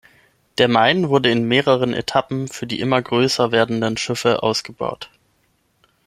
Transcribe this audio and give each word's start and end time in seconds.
Der 0.57 0.67
Main 0.67 1.09
wurde 1.09 1.29
in 1.29 1.43
mehreren 1.47 1.93
Etappen 1.93 2.47
für 2.47 2.65
die 2.65 2.79
immer 2.79 2.99
größer 2.99 3.51
werdenden 3.51 3.97
Schiffe 3.97 4.41
ausgebaut. 4.41 5.11